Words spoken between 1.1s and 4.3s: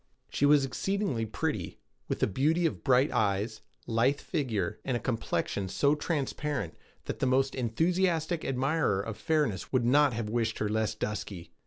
pretty, with the beauty of bright eyes, lithe